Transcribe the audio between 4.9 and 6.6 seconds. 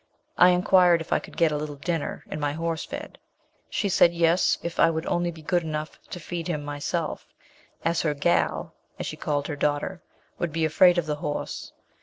only be good enough to feed